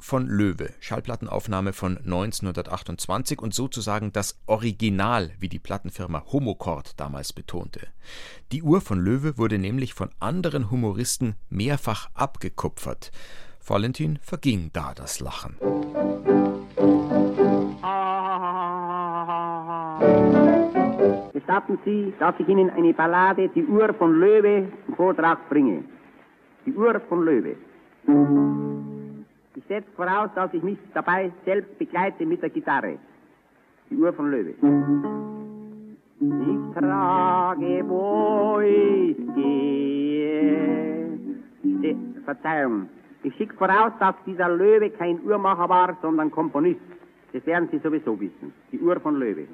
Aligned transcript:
von 0.00 0.26
Löwe, 0.26 0.70
Schallplattenaufnahme 0.80 1.72
von 1.72 1.98
1928 1.98 3.40
und 3.40 3.54
sozusagen 3.54 4.12
das 4.12 4.40
Original, 4.46 5.30
wie 5.38 5.48
die 5.48 5.58
Plattenfirma 5.58 6.24
Homochord 6.32 6.98
damals 6.98 7.32
betonte. 7.32 7.86
Die 8.52 8.62
Uhr 8.62 8.80
von 8.80 8.98
Löwe 9.00 9.38
wurde 9.38 9.58
nämlich 9.58 9.94
von 9.94 10.10
anderen 10.18 10.70
Humoristen 10.70 11.36
mehrfach 11.48 12.10
abgekupfert. 12.14 13.12
Valentin 13.66 14.18
verging 14.22 14.70
da 14.72 14.94
das 14.94 15.20
Lachen. 15.20 15.56
Gestatten 21.32 21.78
Sie, 21.84 22.12
dass 22.18 22.34
ich 22.38 22.48
Ihnen 22.48 22.70
eine 22.70 22.94
Ballade, 22.94 23.48
die 23.48 23.64
Uhr 23.64 23.92
von 23.94 24.18
Löwe, 24.18 24.68
im 24.88 24.94
Vortrag 24.96 25.48
bringe. 25.48 25.84
Die 26.66 26.72
Uhr 26.72 27.00
von 27.08 27.24
Löwe. 27.24 27.56
Ich 29.70 29.76
setze 29.76 29.92
voraus, 29.92 30.30
dass 30.34 30.52
ich 30.52 30.64
mich 30.64 30.78
dabei 30.94 31.30
selbst 31.44 31.78
begleite 31.78 32.26
mit 32.26 32.42
der 32.42 32.50
Gitarre. 32.50 32.98
Die 33.88 33.96
Uhr 33.96 34.12
von 34.12 34.28
Löwe. 34.28 34.50
Ich 36.18 36.74
trage, 36.74 37.84
wo 37.88 38.58
ich 38.62 39.16
gehe. 39.36 41.18
Ste 41.60 41.96
Verzeihung. 42.24 42.88
Ich 43.22 43.32
schicke 43.36 43.54
voraus, 43.54 43.92
dass 44.00 44.16
dieser 44.26 44.48
Löwe 44.48 44.90
kein 44.90 45.22
Uhrmacher 45.22 45.68
war, 45.68 45.96
sondern 46.02 46.32
Komponist. 46.32 46.80
Das 47.32 47.46
werden 47.46 47.68
Sie 47.70 47.78
sowieso 47.78 48.18
wissen. 48.18 48.52
Die 48.72 48.80
Uhr 48.80 48.98
von 48.98 49.20
Löwe. 49.20 49.46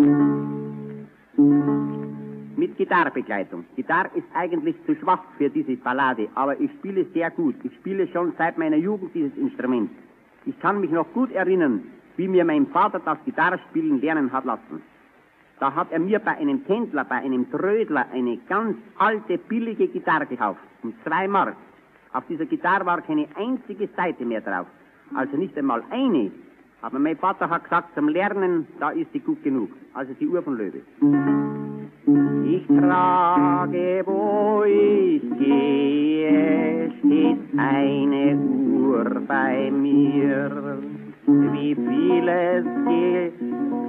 Mit 2.57 2.79
Gitarrebegleitung. 2.79 3.67
Gitarre 3.77 4.11
ist 4.15 4.27
eigentlich 4.35 4.77
zu 4.87 4.95
schwach 4.97 5.23
für 5.37 5.51
diese 5.51 5.77
Ballade, 5.77 6.29
aber 6.35 6.59
ich 6.59 6.71
spiele 6.79 7.05
sehr 7.13 7.31
gut. 7.31 7.55
Ich 7.63 7.75
spiele 7.75 8.09
schon 8.09 8.33
seit 8.39 8.57
meiner 8.57 8.77
Jugend 8.77 9.15
dieses 9.15 9.37
Instrument. 9.37 9.91
Ich 10.47 10.59
kann 10.61 10.81
mich 10.81 10.91
noch 10.91 11.13
gut 11.13 11.31
erinnern, 11.33 11.83
wie 12.17 12.27
mir 12.27 12.47
mein 12.47 12.67
Vater 12.69 13.01
das 13.05 13.19
Gitarrespielen 13.27 14.01
lernen 14.01 14.33
hat 14.33 14.47
lassen. 14.47 14.81
Da 15.61 15.75
hat 15.75 15.93
er 15.93 15.99
mir 15.99 16.19
bei 16.19 16.37
einem 16.39 16.65
Tändler, 16.67 17.05
bei 17.05 17.17
einem 17.17 17.51
Trödler 17.51 18.07
eine 18.13 18.39
ganz 18.49 18.79
alte, 18.99 19.37
billige 19.37 19.89
Gitarre 19.89 20.25
gekauft. 20.25 20.61
Um 20.83 20.95
zwei 21.05 21.29
Mark. 21.29 21.57
Auf 22.15 22.25
dieser 22.27 22.47
Gitarre 22.47 22.87
war 22.87 23.03
keine 23.03 23.27
einzige 23.37 23.89
Seite 23.97 24.25
mehr 24.25 24.41
drauf. 24.41 24.67
Also 25.15 25.37
nicht 25.37 25.57
einmal 25.59 25.83
eine. 25.91 26.31
Aber 26.81 26.99
mein 26.99 27.17
Vater 27.19 27.51
hat 27.51 27.65
gesagt, 27.65 27.95
zum 27.95 28.09
Lernen, 28.09 28.67
da 28.81 28.91
ist 28.91 29.13
sie 29.13 29.21
gut 29.21 29.43
genug. 29.43 29.71
Also 29.93 30.15
die 30.15 30.27
Uhr 30.27 30.43
von 30.43 30.57
Löwe. 30.57 30.83
Ich 32.09 32.65
trage, 32.69 34.03
wo 34.07 34.63
ich 34.63 35.23
gehe, 35.39 36.93
steht 37.01 37.59
eine 37.59 38.37
Uhr 38.37 39.23
bei 39.27 39.73
mir. 39.73 40.79
Wie 41.27 41.75
vieles 41.75 42.65
geht. 42.87 43.33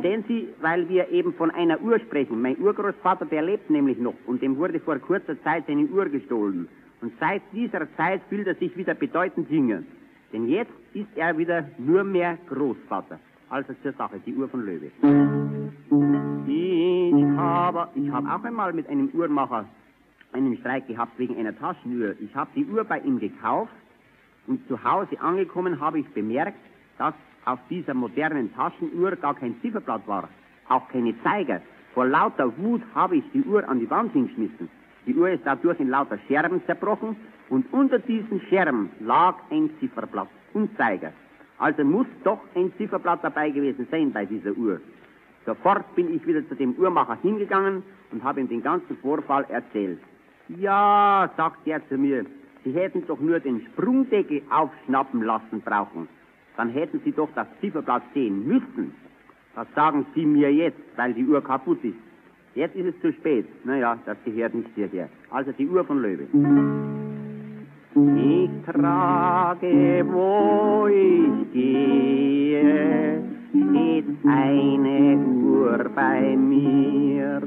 Sehen 0.01 0.23
Sie, 0.27 0.47
weil 0.61 0.89
wir 0.89 1.09
eben 1.11 1.31
von 1.33 1.51
einer 1.51 1.79
Uhr 1.79 1.99
sprechen. 1.99 2.41
Mein 2.41 2.57
Urgroßvater, 2.57 3.25
der 3.27 3.43
lebt 3.43 3.69
nämlich 3.69 3.99
noch 3.99 4.15
und 4.25 4.41
dem 4.41 4.57
wurde 4.57 4.79
vor 4.79 4.97
kurzer 4.97 5.39
Zeit 5.43 5.65
seine 5.67 5.85
Uhr 5.85 6.05
gestohlen. 6.09 6.67
Und 7.01 7.13
seit 7.19 7.43
dieser 7.53 7.87
Zeit 7.97 8.21
fühlt 8.29 8.47
er 8.47 8.55
sich 8.55 8.75
wieder 8.75 8.95
bedeutend 8.95 9.51
jünger. 9.51 9.83
Denn 10.33 10.47
jetzt 10.47 10.73
ist 10.95 11.15
er 11.15 11.37
wieder 11.37 11.69
nur 11.77 12.03
mehr 12.03 12.39
Großvater. 12.49 13.19
Also 13.49 13.73
zur 13.81 13.93
Sache, 13.93 14.19
die 14.25 14.35
Uhr 14.35 14.49
von 14.49 14.65
Löwe. 14.65 14.91
Ich 16.47 17.37
habe, 17.37 17.87
ich 17.95 18.11
habe 18.11 18.29
auch 18.29 18.43
einmal 18.43 18.73
mit 18.73 18.89
einem 18.89 19.09
Uhrmacher 19.13 19.65
einen 20.33 20.57
Streik 20.57 20.87
gehabt 20.87 21.17
wegen 21.17 21.37
einer 21.37 21.57
Taschenuhr. 21.57 22.15
Ich 22.19 22.35
habe 22.35 22.49
die 22.55 22.65
Uhr 22.65 22.83
bei 22.83 22.99
ihm 22.99 23.19
gekauft 23.19 23.71
und 24.47 24.67
zu 24.67 24.83
Hause 24.83 25.19
angekommen 25.21 25.79
habe 25.79 25.99
ich 25.99 26.07
bemerkt, 26.09 26.59
dass 26.97 27.13
auf 27.45 27.59
dieser 27.69 27.93
modernen 27.93 28.53
Taschenuhr 28.53 29.15
gar 29.15 29.35
kein 29.35 29.55
Zifferblatt 29.61 30.05
war, 30.07 30.27
auch 30.67 30.87
keine 30.89 31.15
Zeiger. 31.23 31.61
Vor 31.93 32.05
lauter 32.05 32.55
Wut 32.57 32.81
habe 32.93 33.15
ich 33.17 33.23
die 33.33 33.43
Uhr 33.43 33.67
an 33.67 33.79
die 33.79 33.89
Wand 33.89 34.11
hingeschmissen. 34.11 34.69
Die 35.05 35.15
Uhr 35.15 35.29
ist 35.29 35.43
dadurch 35.45 35.79
in 35.79 35.89
lauter 35.89 36.19
Scherben 36.27 36.61
zerbrochen 36.65 37.15
und 37.49 37.71
unter 37.71 37.99
diesen 37.99 38.41
Scherben 38.49 38.89
lag 38.99 39.35
ein 39.49 39.69
Zifferblatt 39.79 40.27
und 40.53 40.75
Zeiger. 40.75 41.13
Also 41.59 41.83
muss 41.83 42.07
doch 42.23 42.39
ein 42.55 42.71
Zifferblatt 42.77 43.23
dabei 43.23 43.49
gewesen 43.49 43.87
sein 43.89 44.11
bei 44.11 44.25
dieser 44.25 44.51
Uhr. 44.51 44.79
Sofort 45.45 45.95
bin 45.95 46.13
ich 46.13 46.25
wieder 46.27 46.47
zu 46.47 46.55
dem 46.55 46.73
Uhrmacher 46.73 47.17
hingegangen 47.21 47.83
und 48.11 48.23
habe 48.23 48.41
ihm 48.41 48.49
den 48.49 48.61
ganzen 48.61 48.97
Vorfall 48.97 49.45
erzählt. 49.49 49.99
Ja, 50.49 51.31
sagt 51.35 51.65
er 51.65 51.87
zu 51.87 51.97
mir, 51.97 52.25
Sie 52.63 52.73
hätten 52.73 53.05
doch 53.07 53.19
nur 53.19 53.39
den 53.39 53.61
Sprungdeckel 53.67 54.41
aufschnappen 54.49 55.23
lassen 55.23 55.61
brauchen. 55.61 56.09
Dann 56.57 56.69
hätten 56.69 56.99
Sie 57.05 57.11
doch 57.11 57.29
das 57.33 57.47
Zifferblatt 57.61 58.03
sehen 58.13 58.45
müssen. 58.45 58.93
Das 59.55 59.67
sagen 59.73 60.05
Sie 60.13 60.25
mir 60.25 60.53
jetzt, 60.53 60.79
weil 60.97 61.13
die 61.13 61.25
Uhr 61.25 61.41
kaputt 61.41 61.83
ist. 61.83 61.97
Jetzt 62.55 62.75
ist 62.75 62.95
es 62.95 63.01
zu 63.01 63.13
spät. 63.13 63.45
Naja, 63.65 63.97
das 64.05 64.17
gehört 64.25 64.53
nicht 64.53 64.69
hierher. 64.75 65.09
Also 65.29 65.51
die 65.51 65.67
Uhr 65.67 65.85
von 65.85 66.01
Löwe. 66.01 66.27
Ich 67.97 68.51
trage, 68.63 70.05
wo 70.11 70.87
ich 70.87 71.51
gehe, 71.51 73.23
steht 73.49 74.05
eine 74.23 75.17
Uhr 75.17 75.89
bei 75.95 76.35
mir. 76.37 77.41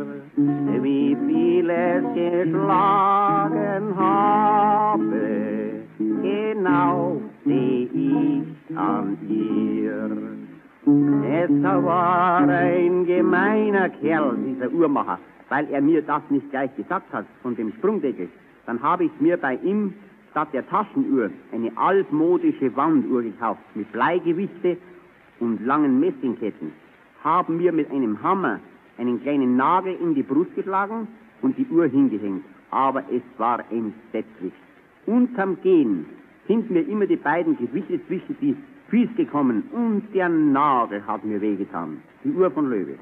Wie 0.82 1.16
vieles 1.28 2.02
geschlagen 2.14 3.94
habe, 3.96 5.84
genau 5.98 7.20
seh 7.44 7.88
ich 7.94 8.76
an 8.76 9.18
ihr. 9.28 10.10
Es 11.44 11.62
war 11.62 12.48
ein 12.48 13.06
gemeiner 13.06 13.88
Kerl, 13.88 14.36
dieser 14.48 14.72
Uhrmacher, 14.72 15.20
weil 15.48 15.68
er 15.70 15.80
mir 15.80 16.02
das 16.02 16.22
nicht 16.28 16.50
gleich 16.50 16.74
gesagt 16.74 17.12
hat 17.12 17.26
von 17.40 17.54
dem 17.54 17.72
Sprungdeckel. 17.74 18.28
Dann 18.66 18.82
habe 18.82 19.04
ich 19.04 19.12
mir 19.20 19.36
bei 19.36 19.54
ihm 19.62 19.94
statt 20.30 20.48
der 20.52 20.66
Taschenuhr 20.68 21.30
eine 21.52 21.76
altmodische 21.76 22.74
Wanduhr 22.76 23.22
gekauft 23.22 23.60
mit 23.74 23.90
Bleigewichte 23.92 24.76
und 25.40 25.64
langen 25.64 26.00
Messingketten. 26.00 26.72
Haben 27.24 27.58
mir 27.58 27.72
mit 27.72 27.90
einem 27.90 28.22
Hammer 28.22 28.60
einen 28.98 29.20
kleinen 29.22 29.56
Nagel 29.56 29.96
in 30.00 30.14
die 30.14 30.22
Brust 30.22 30.54
geschlagen 30.54 31.08
und 31.42 31.56
die 31.58 31.66
Uhr 31.66 31.86
hingehängt. 31.86 32.44
Aber 32.70 33.02
es 33.10 33.22
war 33.38 33.60
entsetzlich. 33.70 34.52
Unterm 35.06 35.60
Gehen 35.62 36.06
sind 36.46 36.70
mir 36.70 36.86
immer 36.86 37.06
die 37.06 37.16
beiden 37.16 37.56
Gewichte 37.56 38.04
zwischen 38.06 38.36
die 38.40 38.56
Füße 38.88 39.14
gekommen 39.14 39.64
und 39.72 40.02
der 40.14 40.28
Nagel 40.28 41.06
hat 41.06 41.24
mir 41.24 41.40
wehgetan. 41.40 42.02
Die 42.24 42.32
Uhr 42.32 42.50
von 42.50 42.68
Löwe. 42.68 42.96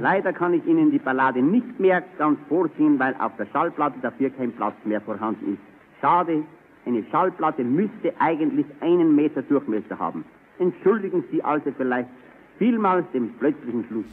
Leider 0.00 0.32
kann 0.32 0.52
ich 0.52 0.66
Ihnen 0.66 0.90
die 0.90 0.98
Ballade 0.98 1.40
nicht 1.40 1.80
mehr 1.80 2.02
ganz 2.18 2.38
vorsingen, 2.48 2.98
weil 2.98 3.14
auf 3.18 3.32
der 3.38 3.46
Schallplatte 3.46 3.98
dafür 4.02 4.30
kein 4.30 4.52
Platz 4.52 4.74
mehr 4.84 5.00
vorhanden 5.00 5.54
ist. 5.54 5.75
Schade, 6.06 6.44
eine 6.86 7.02
Schallplatte 7.10 7.64
müsste 7.64 8.14
eigentlich 8.20 8.64
einen 8.78 9.16
Meter 9.16 9.42
Durchmesser 9.42 9.98
haben. 9.98 10.24
Entschuldigen 10.60 11.24
Sie 11.32 11.42
also 11.42 11.72
vielleicht 11.76 12.08
vielmals 12.58 13.10
den 13.12 13.34
plötzlichen 13.40 13.84
Schluss. 13.88 14.04